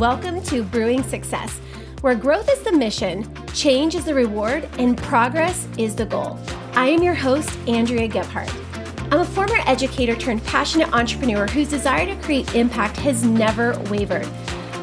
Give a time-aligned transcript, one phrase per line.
[0.00, 1.60] Welcome to Brewing Success,
[2.00, 6.38] where growth is the mission, change is the reward, and progress is the goal.
[6.72, 8.50] I am your host, Andrea Gebhardt.
[9.12, 14.26] I'm a former educator turned passionate entrepreneur whose desire to create impact has never wavered.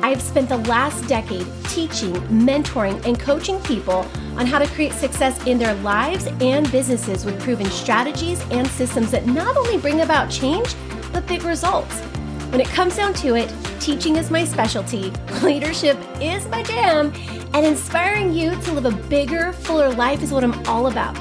[0.03, 4.93] I have spent the last decade teaching, mentoring, and coaching people on how to create
[4.93, 10.01] success in their lives and businesses with proven strategies and systems that not only bring
[10.01, 10.75] about change,
[11.11, 12.03] but big results.
[12.49, 15.11] When it comes down to it, teaching is my specialty,
[15.43, 17.11] leadership is my jam,
[17.53, 21.13] and inspiring you to live a bigger, fuller life is what I'm all about.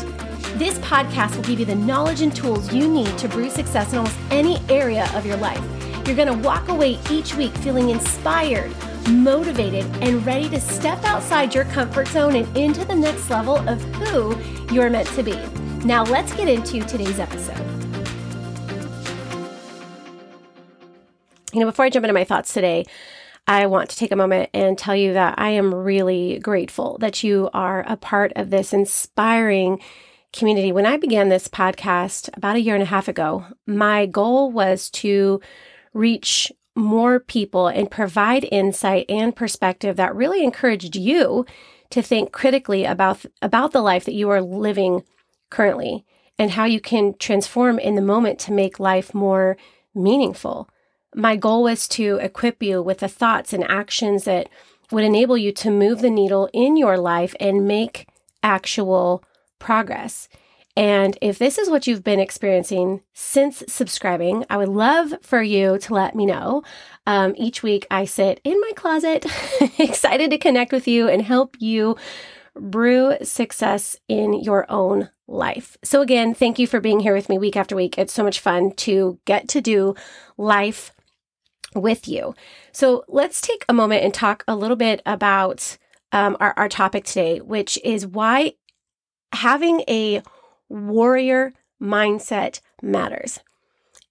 [0.57, 3.99] This podcast will give you the knowledge and tools you need to brew success in
[3.99, 5.61] almost any area of your life.
[6.07, 8.73] You're going to walk away each week feeling inspired,
[9.11, 13.83] motivated, and ready to step outside your comfort zone and into the next level of
[13.97, 14.37] who
[14.73, 15.37] you're meant to be.
[15.85, 17.66] Now, let's get into today's episode.
[21.57, 22.85] You know, before I jump into my thoughts today,
[23.47, 27.25] I want to take a moment and tell you that I am really grateful that
[27.25, 29.81] you are a part of this inspiring
[30.35, 30.71] community.
[30.71, 34.91] When I began this podcast about a year and a half ago, my goal was
[34.91, 35.41] to
[35.95, 41.47] reach more people and provide insight and perspective that really encouraged you
[41.89, 45.05] to think critically about about the life that you are living
[45.49, 46.05] currently
[46.39, 49.57] and how you can transform in the moment to make life more
[49.95, 50.69] meaningful
[51.17, 54.49] my goal was to equip you with the thoughts and actions that
[54.93, 58.07] would enable you to move the needle in your life and make
[58.43, 59.25] actual
[59.59, 60.29] progress.
[60.77, 65.79] And if this is what you've been experiencing since subscribing, I would love for you
[65.79, 66.63] to let me know.
[67.07, 69.25] Um, each week, I sit in my closet,
[69.79, 71.97] excited to connect with you and help you
[72.55, 75.79] brew success in your own life.
[75.83, 77.97] So, again, thank you for being here with me week after week.
[77.97, 79.95] It's so much fun to get to do
[80.37, 80.93] life
[81.77, 82.35] with you.
[82.73, 85.79] So let's take a moment and talk a little bit about
[86.13, 88.55] um, our, our topic today, which is why
[89.33, 90.23] having a
[90.69, 93.41] warrior mindset matters.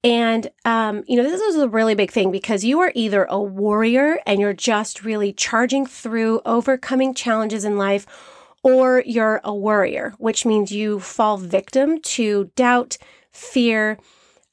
[0.04, 3.42] And, um, you know, this is a really big thing because you are either a
[3.42, 8.06] warrior and you're just really charging through overcoming challenges in life,
[8.62, 13.00] or you're a worrier, which means you fall victim to doubt,
[13.32, 13.98] fear,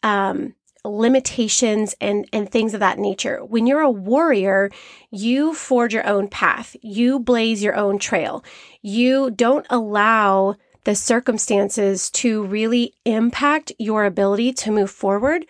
[0.02, 3.44] um, limitations and and things of that nature.
[3.44, 4.70] When you're a warrior,
[5.10, 6.76] you forge your own path.
[6.82, 8.44] You blaze your own trail.
[8.80, 15.46] You don't allow the circumstances to really impact your ability to move forward.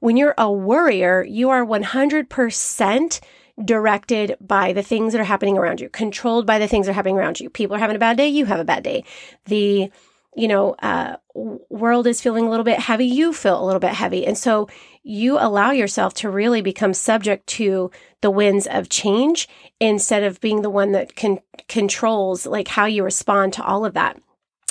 [0.00, 3.20] When you're a worrier, you are 100%
[3.64, 6.94] directed by the things that are happening around you, controlled by the things that are
[6.94, 7.48] happening around you.
[7.48, 9.04] People are having a bad day, you have a bad day.
[9.46, 9.92] The
[10.34, 13.92] you know, uh, world is feeling a little bit heavy, you feel a little bit
[13.92, 14.26] heavy.
[14.26, 14.68] And so
[15.02, 19.48] you allow yourself to really become subject to the winds of change
[19.80, 21.38] instead of being the one that can
[21.68, 24.18] controls like how you respond to all of that.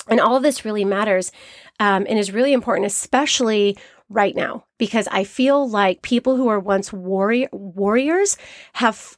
[0.08, 1.30] And all of this really matters
[1.78, 6.58] um, and is really important, especially right now, because I feel like people who are
[6.58, 8.36] once warrior warriors
[8.74, 9.16] have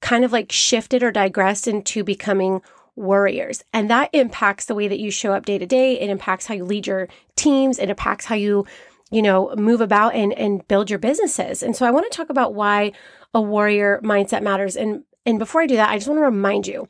[0.00, 2.60] kind of like shifted or digressed into becoming
[2.98, 3.64] worriers.
[3.72, 5.98] And that impacts the way that you show up day to day.
[6.00, 7.78] It impacts how you lead your teams.
[7.78, 8.66] It impacts how you,
[9.10, 11.62] you know, move about and, and build your businesses.
[11.62, 12.92] And so I want to talk about why
[13.32, 14.76] a warrior mindset matters.
[14.76, 16.88] And, and before I do that, I just want to remind you,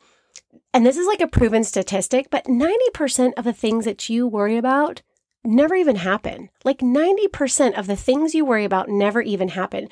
[0.72, 4.56] and this is like a proven statistic, but 90% of the things that you worry
[4.56, 5.02] about
[5.44, 6.50] never even happen.
[6.64, 9.88] Like 90% of the things you worry about never even happen.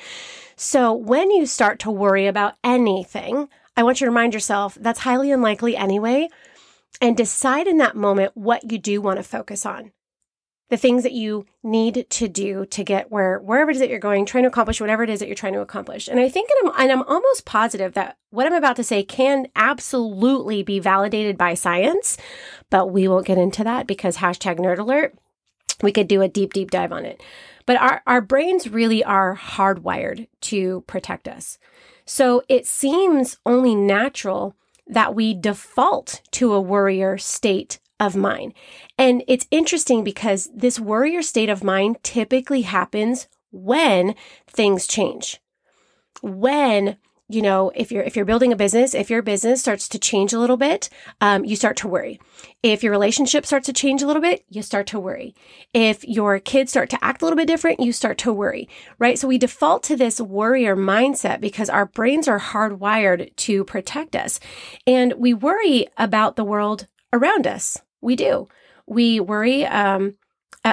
[0.56, 5.00] So when you start to worry about anything, I want you to remind yourself that's
[5.00, 6.28] highly unlikely anyway,
[7.00, 9.92] and decide in that moment what you do want to focus on.
[10.69, 14.00] The things that you need to do to get where wherever it is that you're
[14.00, 16.09] going, trying to accomplish whatever it is that you're trying to accomplish.
[16.09, 19.04] And I think and I'm, and I'm almost positive that what I'm about to say
[19.04, 22.17] can absolutely be validated by science,
[22.69, 25.17] but we won't get into that because hashtag nerd alert.
[25.82, 27.22] We could do a deep, deep dive on it.
[27.67, 31.58] But our, our brains really are hardwired to protect us.
[32.06, 34.55] So it seems only natural
[34.87, 38.55] that we default to a worrier state of mind.
[38.97, 44.14] And it's interesting because this worrier state of mind typically happens when
[44.47, 45.41] things change.
[46.23, 49.99] When you know, if you're if you're building a business, if your business starts to
[49.99, 50.88] change a little bit,
[51.20, 52.20] um, you start to worry.
[52.62, 55.34] If your relationship starts to change a little bit, you start to worry.
[55.75, 58.69] If your kids start to act a little bit different, you start to worry,
[58.99, 59.19] right?
[59.19, 64.38] So we default to this worrier mindset because our brains are hardwired to protect us,
[64.87, 67.76] and we worry about the world around us.
[68.00, 68.49] We do.
[68.87, 69.67] We worry.
[69.67, 70.14] Um,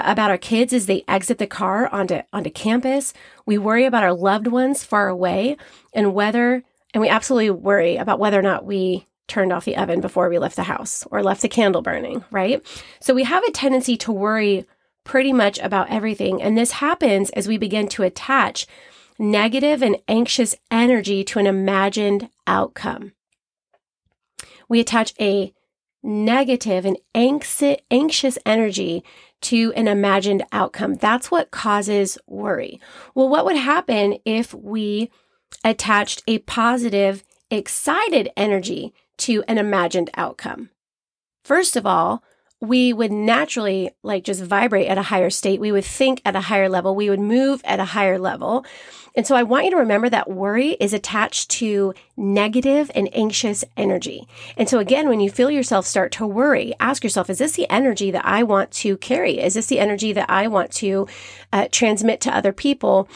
[0.05, 3.13] about our kids as they exit the car onto onto campus.
[3.45, 5.57] We worry about our loved ones far away
[5.93, 6.63] and whether
[6.93, 10.37] And we absolutely worry about whether or not we turned off the oven before we
[10.37, 12.63] left the house or left the candle burning, right?
[12.99, 14.65] So we have a tendency to worry
[15.03, 16.41] pretty much about everything.
[16.41, 18.67] And this happens as we begin to attach
[19.17, 23.13] negative and anxious energy to an imagined outcome.
[24.69, 25.53] We attach a
[26.03, 29.03] negative and anxious energy
[29.41, 30.95] to an imagined outcome.
[30.95, 32.79] That's what causes worry.
[33.15, 35.09] Well, what would happen if we
[35.63, 40.69] attached a positive, excited energy to an imagined outcome?
[41.43, 42.23] First of all,
[42.63, 45.59] we would naturally like just vibrate at a higher state.
[45.59, 46.95] We would think at a higher level.
[46.95, 48.65] We would move at a higher level.
[49.15, 53.65] And so I want you to remember that worry is attached to negative and anxious
[53.75, 54.29] energy.
[54.55, 57.69] And so again, when you feel yourself start to worry, ask yourself, is this the
[57.69, 59.41] energy that I want to carry?
[59.41, 61.05] Is this the energy that I want to
[61.51, 63.09] uh, transmit to other people?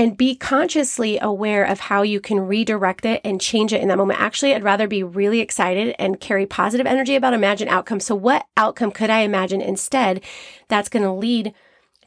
[0.00, 3.98] And be consciously aware of how you can redirect it and change it in that
[3.98, 4.18] moment.
[4.18, 8.06] Actually, I'd rather be really excited and carry positive energy about imagined outcomes.
[8.06, 10.24] So what outcome could I imagine instead
[10.68, 11.52] that's going to lead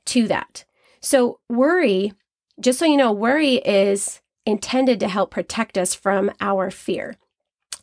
[0.06, 0.66] to that?
[1.02, 2.14] So worry,
[2.60, 7.16] just so you know, worry is intended to help protect us from our fear.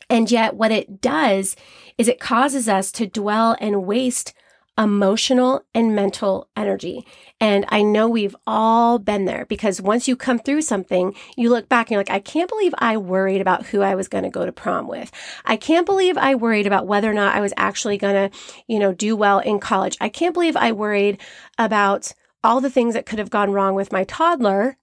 [0.08, 1.54] And yet what it does
[1.98, 4.34] is it causes us to dwell and waste
[4.80, 7.06] emotional and mental energy.
[7.38, 11.68] And I know we've all been there because once you come through something, you look
[11.68, 14.30] back and you're like, I can't believe I worried about who I was going to
[14.30, 15.12] go to prom with.
[15.44, 18.78] I can't believe I worried about whether or not I was actually going to, you
[18.78, 19.98] know, do well in college.
[20.00, 21.20] I can't believe I worried
[21.58, 22.12] about
[22.42, 24.78] all the things that could have gone wrong with my toddler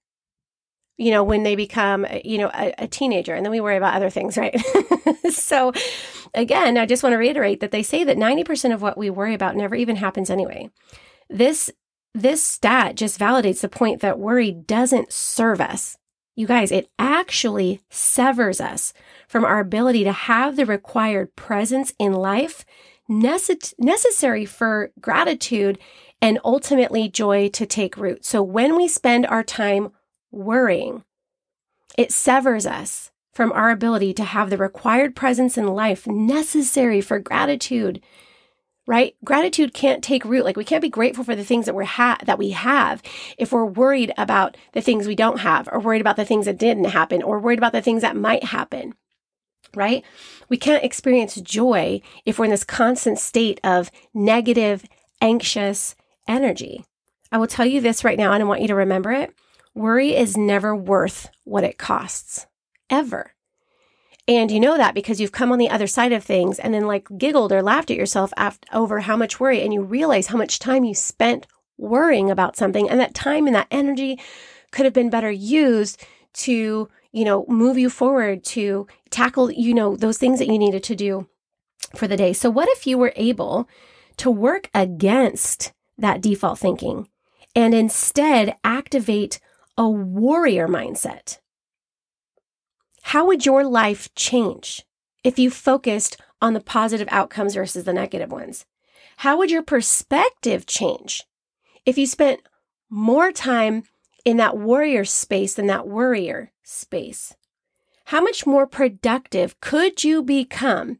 [0.97, 3.33] you know, when they become, uh, you know, a, a, teenager.
[3.35, 4.59] And then we worry about other things, right?
[5.29, 5.71] so,
[6.33, 9.33] again, I just want to reiterate that they say that 90% of what we worry
[9.33, 10.69] about never even happens anyway.
[11.29, 11.71] This
[12.13, 15.97] this stat just validates the point that worry doesn't serve us.
[16.35, 18.91] You guys, it actually severs us
[19.27, 22.65] from our ability to have the required presence in life
[23.09, 25.77] necess- necessary for gratitude
[26.21, 28.25] and ultimately joy to take root.
[28.25, 29.91] So when we spend our time
[30.31, 31.03] worrying.
[31.97, 37.19] It severs us from our ability to have the required presence in life necessary for
[37.19, 38.01] gratitude.
[38.87, 39.15] Right?
[39.23, 40.43] Gratitude can't take root.
[40.43, 43.03] Like we can't be grateful for the things that we're ha- that we have
[43.37, 46.57] if we're worried about the things we don't have or worried about the things that
[46.57, 48.95] didn't happen or worried about the things that might happen.
[49.75, 50.03] Right?
[50.49, 54.83] We can't experience joy if we're in this constant state of negative,
[55.21, 55.95] anxious
[56.27, 56.85] energy.
[57.31, 59.31] I will tell you this right now and I want you to remember it.
[59.77, 62.47] Worry is never worth what it costs,
[62.89, 63.35] ever.
[64.27, 66.87] And you know that because you've come on the other side of things and then
[66.87, 70.37] like giggled or laughed at yourself after, over how much worry and you realize how
[70.37, 71.45] much time you spent
[71.77, 74.19] worrying about something and that time and that energy
[74.71, 76.03] could have been better used
[76.33, 80.81] to, you know, move you forward to tackle, you know, those things that you needed
[80.85, 81.27] to do
[81.95, 82.33] for the day.
[82.33, 83.69] So what if you were able
[84.17, 87.07] to work against that default thinking
[87.55, 89.39] and instead activate
[89.77, 91.39] a warrior mindset.
[93.03, 94.83] How would your life change
[95.23, 98.65] if you focused on the positive outcomes versus the negative ones?
[99.17, 101.23] How would your perspective change
[101.85, 102.41] if you spent
[102.89, 103.83] more time
[104.25, 107.35] in that warrior space than that worrier space?
[108.05, 110.99] How much more productive could you become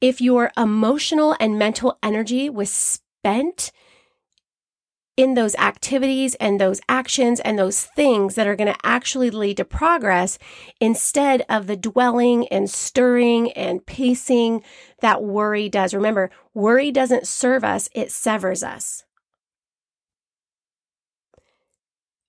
[0.00, 3.72] if your emotional and mental energy was spent
[5.16, 9.58] in those activities and those actions and those things that are going to actually lead
[9.58, 10.38] to progress
[10.80, 14.62] instead of the dwelling and stirring and pacing
[15.00, 15.92] that worry does.
[15.92, 19.04] Remember, worry doesn't serve us, it severs us.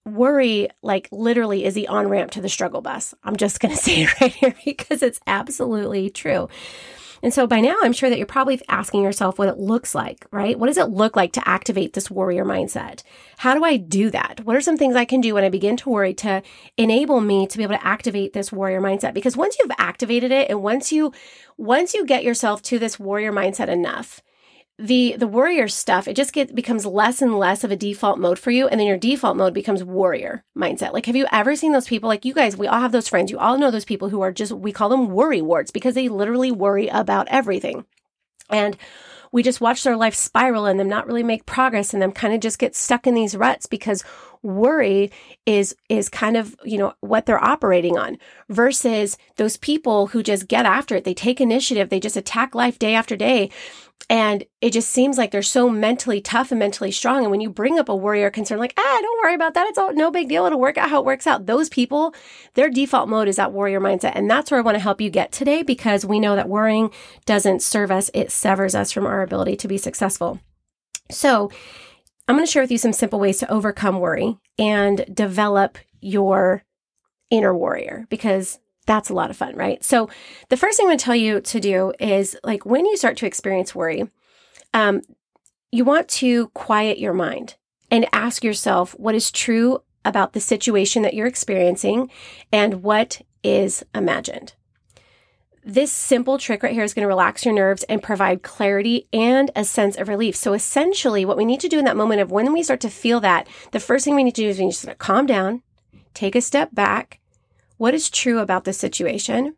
[0.06, 3.14] Worry, like literally, is the on ramp to the struggle bus.
[3.24, 6.50] I'm just going to say it right here because it's absolutely true.
[7.24, 10.28] And so by now, I'm sure that you're probably asking yourself what it looks like,
[10.32, 10.60] right?
[10.60, 13.02] What does it look like to activate this warrior mindset?
[13.38, 14.42] How do I do that?
[14.44, 16.44] What are some things I can do when I begin to worry to
[16.76, 19.14] enable me to be able to activate this warrior mindset?
[19.14, 21.14] Because once you've activated it and once you,
[21.56, 24.22] once you get yourself to this warrior mindset enough,
[24.84, 28.38] the the worrier stuff it just gets becomes less and less of a default mode
[28.38, 30.92] for you and then your default mode becomes warrior mindset.
[30.92, 33.32] Like have you ever seen those people like you guys we all have those friends
[33.32, 36.10] you all know those people who are just we call them worry warts because they
[36.10, 37.86] literally worry about everything.
[38.50, 38.76] And
[39.32, 42.34] we just watch their life spiral and them not really make progress and them kind
[42.34, 44.04] of just get stuck in these ruts because
[44.44, 45.10] worry
[45.46, 48.18] is is kind of you know what they're operating on
[48.50, 52.78] versus those people who just get after it they take initiative they just attack life
[52.78, 53.50] day after day
[54.10, 57.24] and it just seems like they're so mentally tough and mentally strong.
[57.24, 59.68] And when you bring up a worry or concern, like, ah, don't worry about that.
[59.68, 60.46] It's all no big deal.
[60.46, 61.46] It'll work out how it works out.
[61.46, 62.14] Those people,
[62.56, 64.12] their default mode is that warrior mindset.
[64.16, 66.92] And that's where I want to help you get today because we know that worrying
[67.26, 68.12] doesn't serve us.
[68.14, 70.40] It severs us from our ability to be successful.
[71.10, 71.50] So
[72.28, 76.64] I'm going to share with you some simple ways to overcome worry and develop your
[77.30, 79.84] inner warrior because that's a lot of fun, right?
[79.84, 80.10] So,
[80.50, 83.18] the first thing I'm going to tell you to do is like when you start
[83.18, 84.10] to experience worry,
[84.74, 85.02] um,
[85.72, 87.56] you want to quiet your mind
[87.90, 92.10] and ask yourself what is true about the situation that you're experiencing
[92.52, 94.54] and what is imagined.
[95.66, 99.50] This simple trick right here is going to relax your nerves and provide clarity and
[99.56, 100.36] a sense of relief.
[100.36, 102.90] So essentially, what we need to do in that moment of when we start to
[102.90, 105.62] feel that, the first thing we need to do is we need to calm down,
[106.14, 107.22] take a step back,
[107.78, 109.56] what is true about this situation?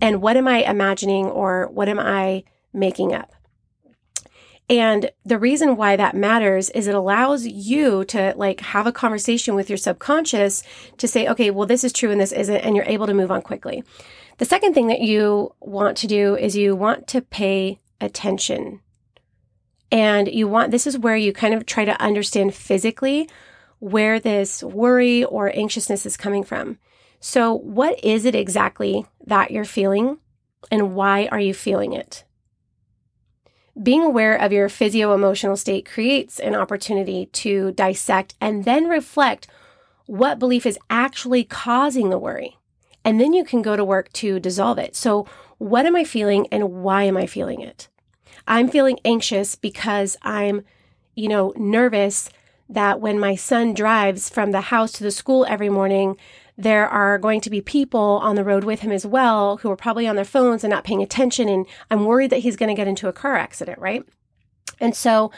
[0.00, 3.32] And what am I imagining or what am I making up?
[4.68, 9.54] And the reason why that matters is it allows you to like have a conversation
[9.54, 10.62] with your subconscious
[10.98, 13.30] to say, okay, well, this is true and this isn't, and you're able to move
[13.30, 13.82] on quickly.
[14.36, 18.80] The second thing that you want to do is you want to pay attention.
[19.90, 23.28] And you want, this is where you kind of try to understand physically
[23.78, 26.78] where this worry or anxiousness is coming from.
[27.20, 30.18] So, what is it exactly that you're feeling
[30.70, 32.24] and why are you feeling it?
[33.80, 39.46] Being aware of your physio emotional state creates an opportunity to dissect and then reflect
[40.06, 42.58] what belief is actually causing the worry.
[43.04, 44.96] And then you can go to work to dissolve it.
[44.96, 45.26] So,
[45.58, 47.88] what am I feeling and why am I feeling it?
[48.46, 50.62] I'm feeling anxious because I'm,
[51.14, 52.30] you know, nervous
[52.68, 56.16] that when my son drives from the house to the school every morning,
[56.58, 59.76] there are going to be people on the road with him as well who are
[59.76, 61.48] probably on their phones and not paying attention.
[61.48, 64.04] And I'm worried that he's going to get into a car accident, right?
[64.80, 65.30] And so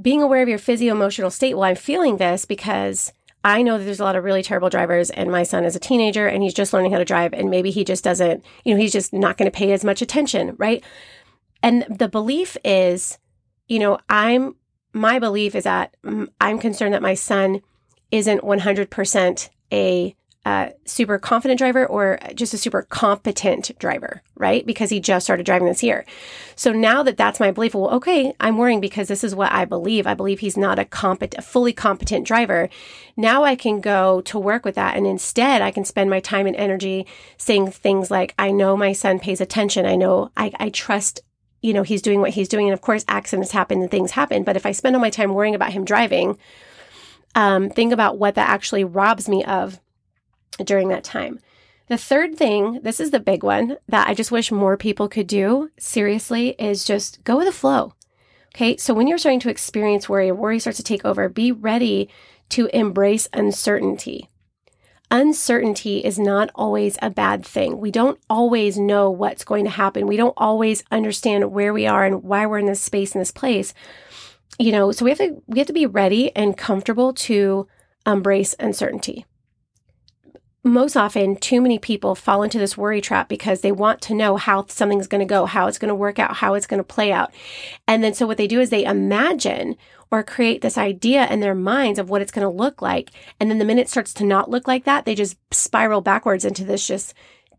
[0.00, 3.84] being aware of your physio emotional state, well, I'm feeling this because I know that
[3.84, 6.54] there's a lot of really terrible drivers, and my son is a teenager and he's
[6.54, 9.36] just learning how to drive, and maybe he just doesn't, you know, he's just not
[9.36, 10.82] going to pay as much attention, right?
[11.62, 13.18] And the belief is,
[13.68, 14.56] you know, I'm
[14.94, 17.60] my belief is that mm, I'm concerned that my son
[18.10, 24.66] isn't 100% a uh, super confident driver or just a super competent driver, right?
[24.66, 26.04] Because he just started driving this year.
[26.54, 29.64] So now that that's my belief, well, okay, I'm worrying because this is what I
[29.64, 30.06] believe.
[30.06, 32.68] I believe he's not a competent, fully competent driver.
[33.16, 34.96] Now I can go to work with that.
[34.96, 37.06] And instead, I can spend my time and energy
[37.38, 39.86] saying things like, I know my son pays attention.
[39.86, 41.20] I know I, I trust
[41.62, 42.66] you know, he's doing what he's doing.
[42.66, 44.44] And of course, accidents happen and things happen.
[44.44, 46.36] But if I spend all my time worrying about him driving,
[47.34, 49.80] um, think about what that actually robs me of
[50.62, 51.40] during that time.
[51.88, 55.26] The third thing, this is the big one that I just wish more people could
[55.26, 57.94] do, seriously, is just go with the flow.
[58.54, 58.76] Okay.
[58.76, 62.08] So when you're starting to experience worry, worry starts to take over, be ready
[62.50, 64.30] to embrace uncertainty
[65.14, 67.78] uncertainty is not always a bad thing.
[67.78, 70.08] We don't always know what's going to happen.
[70.08, 73.30] We don't always understand where we are and why we're in this space in this
[73.30, 73.74] place.
[74.58, 77.68] You know, so we have to we have to be ready and comfortable to
[78.06, 79.24] embrace uncertainty.
[80.66, 84.36] Most often, too many people fall into this worry trap because they want to know
[84.36, 86.84] how something's going to go, how it's going to work out, how it's going to
[86.84, 87.34] play out.
[87.86, 89.76] And then so what they do is they imagine
[90.10, 93.10] or create this idea in their minds of what it's going to look like.
[93.38, 96.46] And then the minute it starts to not look like that, they just spiral backwards
[96.46, 97.12] into this just,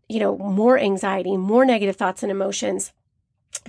[0.08, 2.92] you know, more anxiety, more negative thoughts and emotions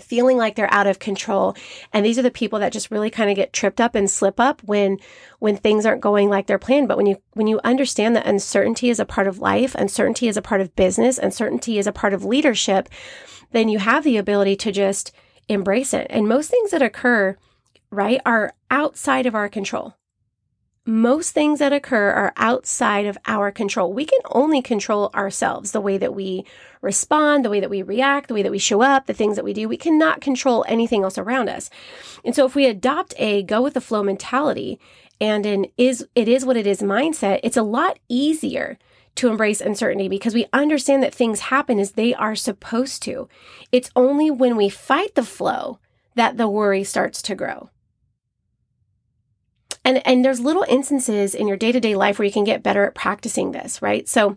[0.01, 1.55] feeling like they're out of control.
[1.93, 4.39] And these are the people that just really kind of get tripped up and slip
[4.39, 4.97] up when
[5.39, 6.87] when things aren't going like they're planned.
[6.87, 10.37] But when you when you understand that uncertainty is a part of life uncertainty is
[10.37, 12.89] a part of business uncertainty is a part of leadership
[13.51, 15.13] then you have the ability to just
[15.47, 16.05] embrace it.
[16.09, 17.37] And most things that occur
[17.91, 19.95] right, are outside of our control.
[20.89, 23.91] Most things that occur are outside of our control.
[23.91, 26.45] We can only control ourselves, the way that we
[26.81, 29.43] respond, the way that we react, the way that we show up, the things that
[29.43, 29.67] we do.
[29.67, 31.69] We cannot control anything else around us.
[32.23, 34.79] And so if we adopt a go with the flow mentality
[35.19, 38.79] and an is it is what it is mindset, it's a lot easier
[39.15, 43.27] to embrace uncertainty because we understand that things happen as they are supposed to.
[43.73, 45.79] It's only when we fight the flow
[46.15, 47.71] that the worry starts to grow.
[49.87, 52.61] And, and there's little instances in your day to day life where you can get
[52.61, 54.05] better at practicing this, right?
[54.05, 54.35] So,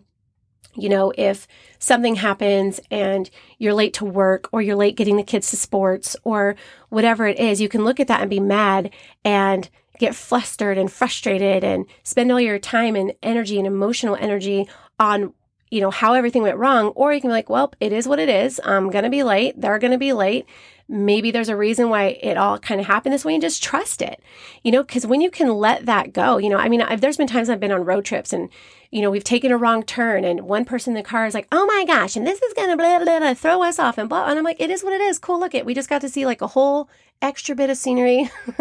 [0.75, 1.45] you know, if
[1.77, 6.15] something happens and you're late to work or you're late getting the kids to sports
[6.23, 6.55] or
[6.87, 8.91] whatever it is, you can look at that and be mad
[9.25, 14.69] and get flustered and frustrated and spend all your time and energy and emotional energy
[15.01, 15.33] on
[15.71, 18.19] you know how everything went wrong or you can be like well it is what
[18.19, 18.59] it is.
[18.63, 19.59] I'm going to be late.
[19.59, 20.45] They're going to be late.
[20.87, 24.01] Maybe there's a reason why it all kind of happened this way and just trust
[24.01, 24.21] it
[24.61, 27.15] you know because when you can let that go you know i mean I've, there's
[27.15, 28.49] been times i've been on road trips and
[28.89, 31.47] you know we've taken a wrong turn and one person in the car is like
[31.49, 34.09] oh my gosh and this is going to blah, blah, blah, throw us off and
[34.09, 35.17] blah and i'm like it is what it is.
[35.17, 35.65] Cool look it.
[35.65, 36.89] We just got to see like a whole
[37.21, 38.29] extra bit of scenery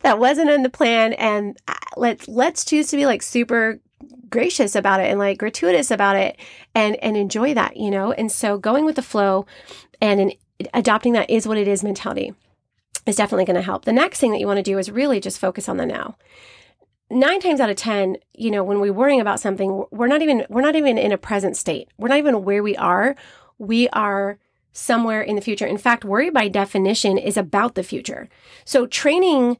[0.00, 3.80] that wasn't in the plan and uh, let's let's choose to be like super
[4.34, 6.36] gracious about it and like gratuitous about it
[6.74, 9.46] and and enjoy that you know and so going with the flow
[10.00, 10.32] and an
[10.74, 12.34] adopting that is what it is mentality
[13.06, 13.84] is definitely going to help.
[13.84, 16.16] The next thing that you want to do is really just focus on the now.
[17.10, 20.46] Nine times out of 10, you know, when we're worrying about something, we're not even,
[20.48, 21.88] we're not even in a present state.
[21.98, 23.14] We're not even where we are.
[23.58, 24.38] We are
[24.72, 25.66] somewhere in the future.
[25.66, 28.28] In fact, worry by definition is about the future.
[28.64, 29.58] So training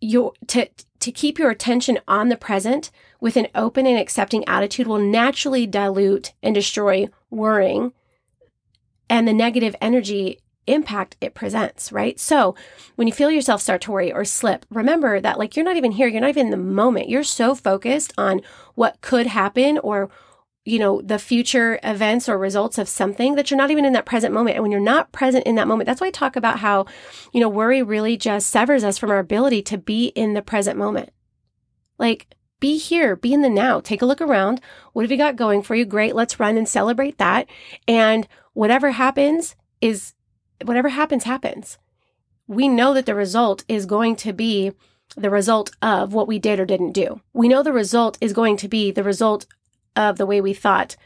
[0.00, 0.68] your, to,
[1.00, 5.66] to keep your attention on the present with an open and accepting attitude will naturally
[5.66, 7.92] dilute and destroy worrying
[9.08, 12.18] and the negative energy impact it presents, right?
[12.18, 12.56] So
[12.96, 15.92] when you feel yourself start to worry or slip, remember that like you're not even
[15.92, 17.08] here, you're not even in the moment.
[17.08, 18.40] You're so focused on
[18.74, 20.10] what could happen or
[20.66, 24.04] you know, the future events or results of something that you're not even in that
[24.04, 24.56] present moment.
[24.56, 26.86] And when you're not present in that moment, that's why I talk about how,
[27.32, 30.76] you know, worry really just severs us from our ability to be in the present
[30.76, 31.10] moment.
[32.00, 34.60] Like, be here, be in the now, take a look around.
[34.92, 35.84] What have you got going for you?
[35.84, 36.14] Great.
[36.14, 37.48] Let's run and celebrate that.
[37.86, 40.14] And whatever happens is
[40.64, 41.78] whatever happens, happens.
[42.46, 44.72] We know that the result is going to be
[45.16, 47.20] the result of what we did or didn't do.
[47.32, 49.46] We know the result is going to be the result
[49.94, 50.96] of the way we thought,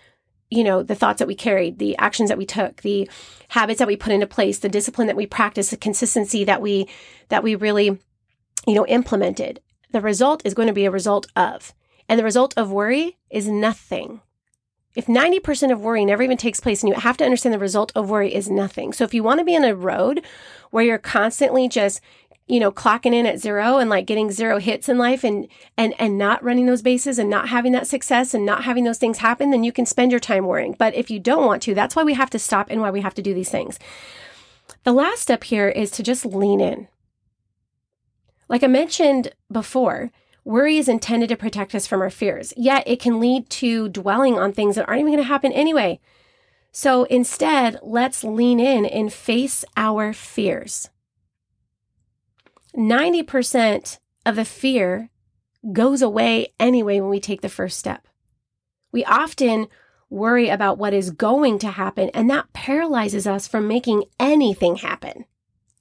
[0.49, 3.11] you know, the thoughts that we carried, the actions that we took, the
[3.49, 6.89] habits that we put into place, the discipline that we practiced, the consistency that we
[7.29, 7.99] that we really,
[8.67, 9.61] you know, implemented.
[9.93, 11.75] The result is going to be a result of.
[12.09, 14.21] And the result of worry is nothing.
[14.97, 17.93] If 90% of worry never even takes place, and you have to understand the result
[17.95, 18.93] of worry is nothing.
[18.93, 20.25] So if you want to be on a road
[20.71, 22.01] where you're constantly just
[22.51, 25.95] you know clocking in at zero and like getting zero hits in life and and
[25.99, 29.19] and not running those bases and not having that success and not having those things
[29.19, 31.95] happen then you can spend your time worrying but if you don't want to that's
[31.95, 33.79] why we have to stop and why we have to do these things
[34.83, 36.89] the last step here is to just lean in
[38.51, 40.11] like i mentioned before
[40.45, 44.39] Worry is intended to protect us from our fears, yet it can lead to dwelling
[44.39, 46.01] on things that aren't even going to happen anyway.
[46.73, 50.89] So instead, let's lean in and face our fears.
[52.77, 55.11] 90% of the fear
[55.73, 58.07] goes away anyway when we take the first step.
[58.93, 59.67] We often
[60.09, 65.27] worry about what is going to happen, and that paralyzes us from making anything happen.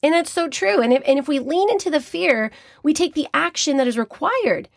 [0.01, 0.81] And that's so true.
[0.81, 2.51] And if, and if we lean into the fear,
[2.83, 4.69] we take the action that is required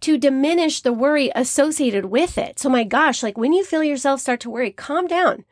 [0.00, 2.58] to diminish the worry associated with it.
[2.58, 5.44] So, my gosh, like when you feel yourself start to worry, calm down.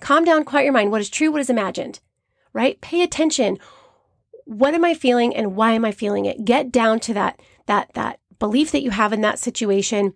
[0.00, 0.90] Calm down, quiet your mind.
[0.90, 2.00] What is true, what is imagined,
[2.52, 2.80] right?
[2.80, 3.58] Pay attention.
[4.44, 6.44] What am I feeling and why am I feeling it?
[6.44, 10.14] Get down to that, that, that belief that you have in that situation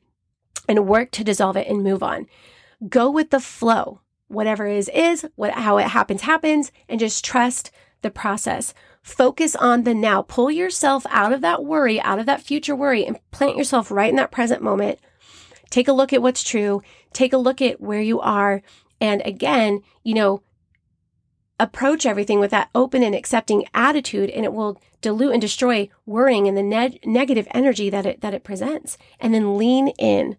[0.68, 2.26] and work to dissolve it and move on.
[2.88, 4.00] Go with the flow.
[4.28, 7.70] Whatever is, is, what, how it happens, happens, and just trust
[8.04, 8.72] the process.
[9.02, 10.22] Focus on the now.
[10.22, 14.10] Pull yourself out of that worry, out of that future worry, and plant yourself right
[14.10, 15.00] in that present moment.
[15.70, 16.82] Take a look at what's true.
[17.12, 18.62] Take a look at where you are.
[19.00, 20.42] And again, you know,
[21.58, 26.46] approach everything with that open and accepting attitude, and it will dilute and destroy worrying
[26.46, 28.96] and the ne- negative energy that it that it presents.
[29.18, 30.36] And then lean in,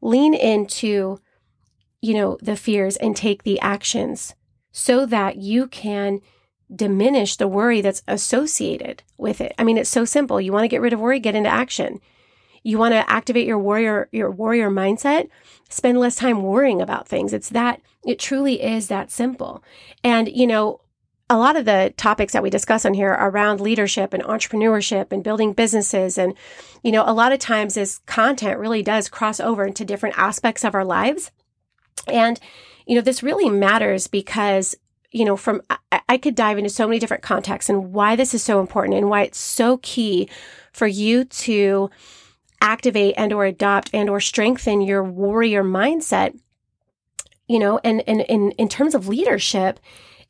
[0.00, 1.20] lean into,
[2.00, 4.34] you know, the fears and take the actions
[4.70, 6.20] so that you can
[6.74, 9.54] diminish the worry that's associated with it.
[9.58, 10.40] I mean, it's so simple.
[10.40, 12.00] You want to get rid of worry, get into action.
[12.62, 15.28] You want to activate your warrior your warrior mindset,
[15.68, 17.32] spend less time worrying about things.
[17.32, 19.62] It's that it truly is that simple.
[20.02, 20.80] And you know,
[21.30, 25.22] a lot of the topics that we discuss on here around leadership and entrepreneurship and
[25.22, 26.34] building businesses and
[26.82, 30.64] you know, a lot of times this content really does cross over into different aspects
[30.64, 31.30] of our lives.
[32.08, 32.40] And
[32.84, 34.74] you know, this really matters because
[35.16, 38.34] you know, from I, I could dive into so many different contexts and why this
[38.34, 40.28] is so important and why it's so key
[40.72, 41.90] for you to
[42.60, 46.38] activate and or adopt and or strengthen your warrior mindset.
[47.48, 49.80] You know and and in in terms of leadership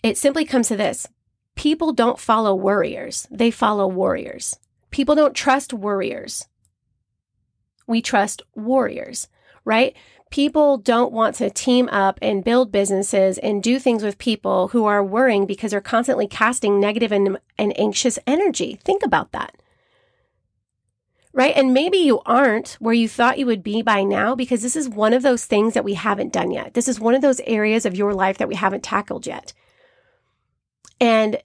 [0.02, 1.08] it simply comes to this.
[1.54, 4.58] People don't follow worriers they follow warriors.
[4.90, 6.46] People don't trust worriers
[7.86, 9.28] we trust warriors
[9.64, 9.96] right
[10.36, 14.84] people don't want to team up and build businesses and do things with people who
[14.84, 18.78] are worrying because they're constantly casting negative and, and anxious energy.
[18.84, 19.56] Think about that.
[21.32, 21.56] right?
[21.56, 24.90] And maybe you aren't where you thought you would be by now because this is
[24.90, 26.74] one of those things that we haven't done yet.
[26.74, 29.54] This is one of those areas of your life that we haven't tackled yet.
[31.00, 31.38] And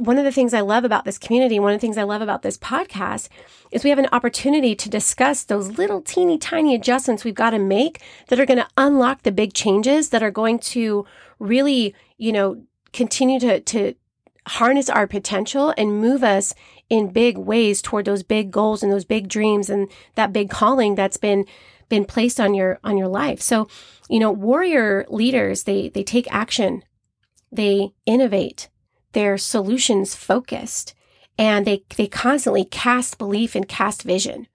[0.00, 2.22] one of the things I love about this community, one of the things I love
[2.22, 3.28] about this podcast
[3.70, 7.58] is we have an opportunity to discuss those little teeny tiny adjustments we've got to
[7.58, 11.06] make that are going to unlock the big changes that are going to
[11.38, 13.94] really, you know, continue to, to
[14.48, 16.54] harness our potential and move us
[16.88, 20.94] in big ways toward those big goals and those big dreams and that big calling
[20.94, 21.44] that's been
[21.88, 23.40] been placed on your on your life.
[23.42, 23.68] So,
[24.08, 26.82] you know, warrior leaders, they they take action.
[27.52, 28.68] They innovate
[29.12, 30.94] they're solutions focused
[31.38, 34.46] and they, they constantly cast belief and cast vision.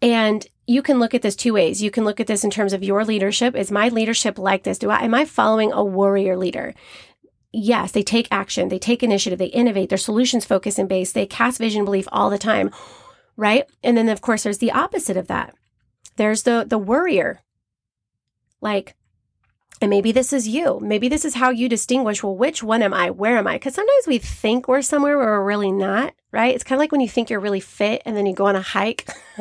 [0.00, 1.82] And you can look at this two ways.
[1.82, 3.56] You can look at this in terms of your leadership.
[3.56, 4.78] Is my leadership like this?
[4.78, 6.74] Do I, am I following a warrior leader?
[7.52, 11.24] Yes, they take action, they take initiative, they innovate, they're solutions focused and based, they
[11.24, 12.70] cast vision belief all the time,
[13.36, 13.64] right?
[13.82, 15.54] And then of course there's the opposite of that.
[16.16, 17.42] There's the the worrier.
[18.60, 18.96] Like
[19.84, 20.80] and maybe this is you.
[20.80, 23.10] Maybe this is how you distinguish, well, which one am I?
[23.10, 23.56] Where am I?
[23.56, 26.52] Because sometimes we think we're somewhere where we're really not right?
[26.52, 28.56] It's kind of like when you think you're really fit and then you go on
[28.56, 29.08] a hike.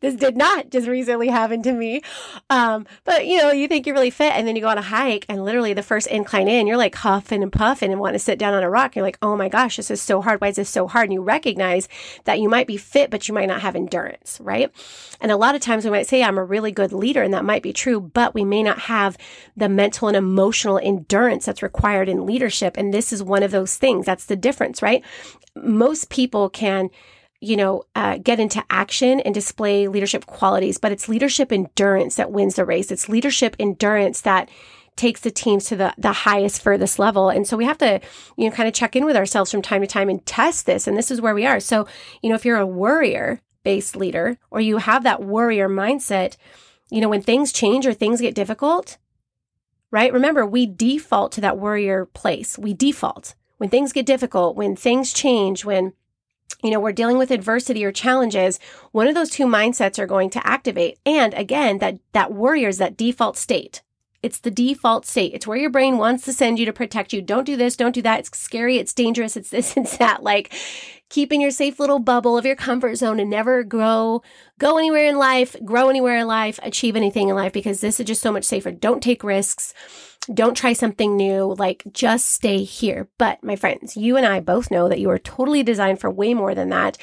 [0.00, 2.02] this did not just recently happen to me.
[2.50, 4.82] Um, but you know, you think you're really fit and then you go on a
[4.82, 8.18] hike and literally the first incline in, you're like huffing and puffing and want to
[8.18, 8.96] sit down on a rock.
[8.96, 10.40] You're like, oh my gosh, this is so hard.
[10.40, 11.04] Why is this so hard?
[11.04, 11.88] And you recognize
[12.24, 14.72] that you might be fit, but you might not have endurance, right?
[15.20, 17.44] And a lot of times we might say, I'm a really good leader, and that
[17.44, 19.18] might be true, but we may not have
[19.56, 22.76] the mental and emotional endurance that's required in leadership.
[22.76, 24.06] And this is one of those things.
[24.06, 25.04] That's the difference, right?
[25.62, 26.90] most people can
[27.40, 32.32] you know, uh, get into action and display leadership qualities, but it's leadership endurance that
[32.32, 32.90] wins the race.
[32.90, 34.48] It's leadership endurance that
[34.96, 37.28] takes the teams to the, the highest, furthest level.
[37.30, 38.00] And so we have to,
[38.36, 40.88] you know, kind of check in with ourselves from time to time and test this.
[40.88, 41.60] And this is where we are.
[41.60, 41.86] So,
[42.20, 46.36] you know, if you're a warrior based leader or you have that warrior mindset,
[46.90, 48.98] you know, when things change or things get difficult,
[49.92, 50.12] right?
[50.12, 52.58] Remember, we default to that worrier place.
[52.58, 55.92] We default when things get difficult, when things change, when
[56.62, 58.58] you know, we're dealing with adversity or challenges,
[58.92, 60.98] one of those two mindsets are going to activate.
[61.06, 63.82] And again, that, that worrier is that default state.
[64.20, 65.32] It's the default state.
[65.32, 67.22] It's where your brain wants to send you to protect you.
[67.22, 67.76] Don't do this.
[67.76, 68.20] Don't do that.
[68.20, 68.76] It's scary.
[68.78, 69.36] It's dangerous.
[69.36, 69.76] It's this.
[69.76, 70.24] It's that.
[70.24, 70.52] Like
[71.08, 74.22] keeping your safe little bubble of your comfort zone and never grow,
[74.58, 78.06] go anywhere in life, grow anywhere in life, achieve anything in life because this is
[78.06, 78.72] just so much safer.
[78.72, 79.72] Don't take risks.
[80.32, 81.54] Don't try something new.
[81.58, 83.08] Like, just stay here.
[83.18, 86.34] But my friends, you and I both know that you are totally designed for way
[86.34, 86.98] more than that.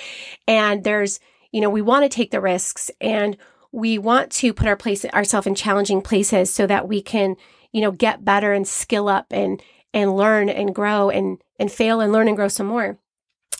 [0.47, 1.19] And there's,
[1.51, 3.37] you know, we want to take the risks and
[3.71, 7.35] we want to put our place ourselves in challenging places so that we can,
[7.71, 9.61] you know, get better and skill up and
[9.93, 12.97] and learn and grow and and fail and learn and grow some more.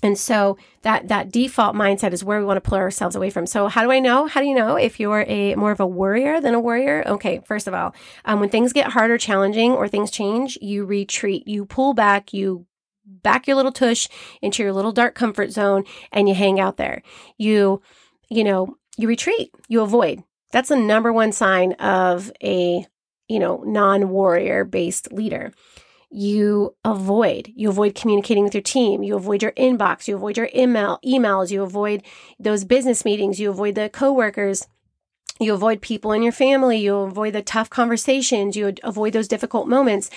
[0.05, 3.47] And so that that default mindset is where we want to pull ourselves away from.
[3.47, 4.27] So how do I know?
[4.27, 7.03] How do you know if you're a more of a worrier than a warrior?
[7.07, 10.85] Okay, first of all, um, when things get hard or challenging, or things change, you
[10.85, 12.67] retreat, you pull back, you
[13.03, 14.07] back your little tush
[14.43, 17.01] into your little dark comfort zone, and you hang out there.
[17.39, 17.81] You,
[18.29, 20.23] you know, you retreat, you avoid.
[20.51, 22.85] That's the number one sign of a
[23.27, 25.51] you know non-warrior based leader
[26.15, 27.51] you avoid.
[27.55, 29.03] You avoid communicating with your team.
[29.03, 30.07] You avoid your inbox.
[30.07, 31.51] You avoid your email emails.
[31.51, 32.03] You avoid
[32.39, 33.37] those business meetings.
[33.37, 34.65] You avoid the coworkers.
[35.41, 36.77] You avoid people in your family.
[36.77, 38.55] You avoid the tough conversations.
[38.55, 40.09] You avoid those difficult moments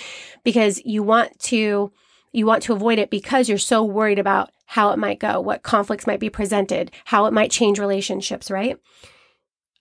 [0.45, 1.91] because you want to
[2.31, 5.63] you want to avoid it because you're so worried about how it might go, what
[5.63, 8.77] conflicts might be presented, how it might change relationships, right?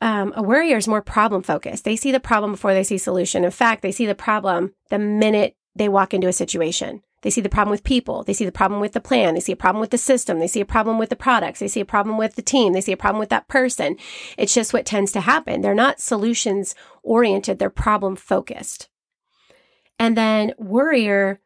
[0.01, 1.85] Um, a worrier is more problem focused.
[1.85, 3.45] They see the problem before they see solution.
[3.45, 7.03] In fact, they see the problem the minute they walk into a situation.
[7.23, 8.23] They see the problem with people.
[8.23, 9.35] They see the problem with the plan.
[9.35, 10.39] They see a problem with the system.
[10.39, 11.59] They see a problem with the products.
[11.59, 12.73] They see a problem with the team.
[12.73, 13.97] They see a problem with that person.
[14.37, 15.61] It's just what tends to happen.
[15.61, 17.59] They're not solutions oriented.
[17.59, 18.89] They're problem focused.
[19.99, 21.41] And then worrier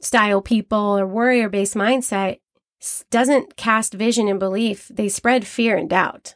[0.00, 2.40] style people or worrier based mindset
[3.10, 4.90] doesn't cast vision and belief.
[4.92, 6.34] They spread fear and doubt.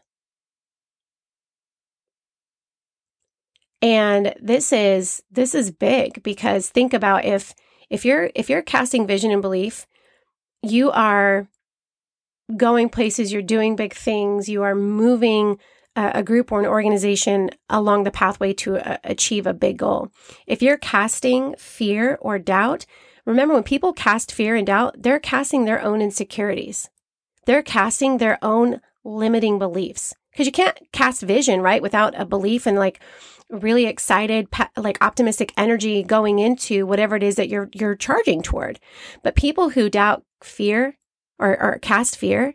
[3.80, 7.54] And this is this is big because think about if
[7.90, 9.86] if you're if you're casting vision and belief,
[10.62, 11.48] you are
[12.56, 15.58] going places, you're doing big things, you are moving
[15.94, 20.10] a, a group or an organization along the pathway to a, achieve a big goal.
[20.46, 22.86] If you're casting fear or doubt,
[23.24, 26.88] remember when people cast fear and doubt, they're casting their own insecurities.
[27.46, 32.66] They're casting their own limiting beliefs because you can't cast vision, right, without a belief
[32.66, 33.00] and like
[33.50, 38.78] really excited, like optimistic energy going into whatever it is that you're you're charging toward.
[39.22, 40.98] But people who doubt fear
[41.38, 42.54] or, or cast fear,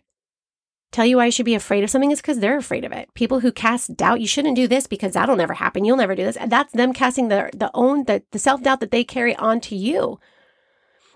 [0.92, 3.12] tell you why you should be afraid of something is because they're afraid of it.
[3.16, 5.84] People who cast doubt, you shouldn't do this because that'll never happen.
[5.84, 6.38] You'll never do this.
[6.38, 10.20] And that's them casting the the own the, the self-doubt that they carry onto you.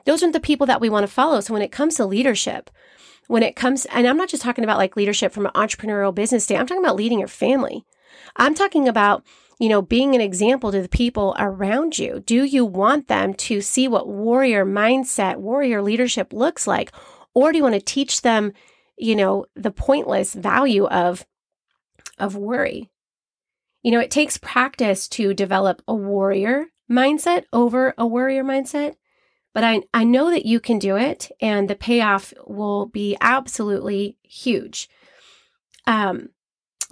[0.05, 1.41] Those aren't the people that we want to follow.
[1.41, 2.71] So when it comes to leadership,
[3.27, 6.45] when it comes, and I'm not just talking about like leadership from an entrepreneurial business
[6.45, 7.85] state, I'm talking about leading your family.
[8.37, 9.25] I'm talking about,
[9.59, 12.21] you know, being an example to the people around you.
[12.25, 16.91] Do you want them to see what warrior mindset, warrior leadership looks like?
[17.33, 18.53] Or do you want to teach them
[18.97, 21.25] you know, the pointless value of
[22.17, 22.89] of worry.
[23.83, 28.95] You know, it takes practice to develop a warrior mindset over a worrier mindset,
[29.53, 34.17] but I I know that you can do it and the payoff will be absolutely
[34.23, 34.89] huge.
[35.85, 36.29] Um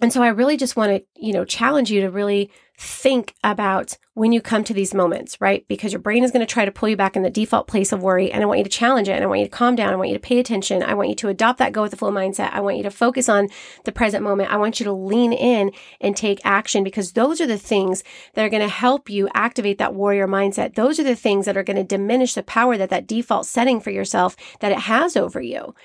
[0.01, 3.97] and so I really just want to, you know, challenge you to really think about
[4.15, 5.67] when you come to these moments, right?
[5.67, 7.91] Because your brain is going to try to pull you back in the default place
[7.91, 8.31] of worry.
[8.31, 9.11] And I want you to challenge it.
[9.11, 9.91] And I want you to calm down.
[9.91, 10.81] I want you to pay attention.
[10.81, 12.53] I want you to adopt that go with the flow mindset.
[12.53, 13.49] I want you to focus on
[13.83, 14.53] the present moment.
[14.53, 18.45] I want you to lean in and take action because those are the things that
[18.45, 20.75] are going to help you activate that warrior mindset.
[20.75, 23.81] Those are the things that are going to diminish the power that that default setting
[23.81, 25.75] for yourself that it has over you.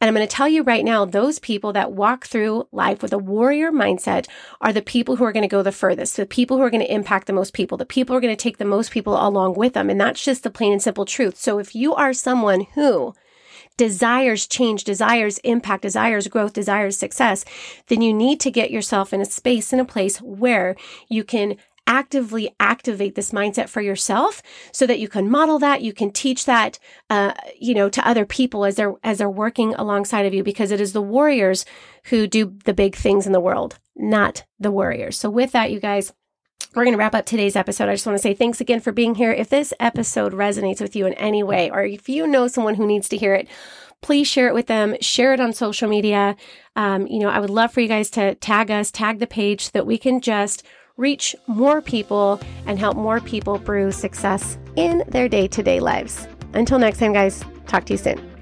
[0.00, 3.12] And I'm going to tell you right now, those people that walk through life with
[3.12, 4.26] a warrior mindset
[4.60, 6.82] are the people who are going to go the furthest, the people who are going
[6.82, 9.54] to impact the most people, the people are going to take the most people along
[9.54, 9.90] with them.
[9.90, 11.36] And that's just the plain and simple truth.
[11.36, 13.14] So if you are someone who
[13.76, 17.44] desires change, desires impact, desires growth, desires success,
[17.88, 20.76] then you need to get yourself in a space, in a place where
[21.08, 21.56] you can
[21.86, 26.46] actively activate this mindset for yourself so that you can model that you can teach
[26.46, 26.78] that
[27.10, 30.70] uh, you know to other people as they're as they're working alongside of you because
[30.70, 31.66] it is the warriors
[32.04, 35.78] who do the big things in the world not the worriers so with that you
[35.78, 36.12] guys
[36.74, 37.88] we're going to wrap up today's episode.
[37.88, 39.30] I just want to say thanks again for being here.
[39.30, 42.86] If this episode resonates with you in any way, or if you know someone who
[42.86, 43.48] needs to hear it,
[44.00, 44.96] please share it with them.
[45.00, 46.36] Share it on social media.
[46.76, 49.66] Um, you know, I would love for you guys to tag us, tag the page
[49.66, 50.64] so that we can just
[50.96, 56.26] reach more people and help more people brew success in their day to day lives.
[56.54, 58.33] Until next time, guys, talk to you soon.